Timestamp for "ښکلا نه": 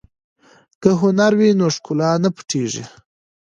1.75-2.29